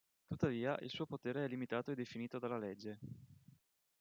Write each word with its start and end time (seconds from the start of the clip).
Tuttavia, 0.25 0.79
il 0.81 0.89
suo 0.89 1.05
potere 1.05 1.45
è 1.45 1.47
limitato 1.47 1.91
e 1.91 1.95
definito 1.95 2.39
dalla 2.39 2.57
legge. 2.57 2.97